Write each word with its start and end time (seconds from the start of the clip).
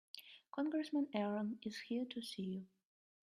Congressman 0.51 1.09
Aaron 1.13 1.59
is 1.61 1.77
here 1.81 2.05
to 2.05 2.23
see 2.23 2.41
you. 2.41 2.65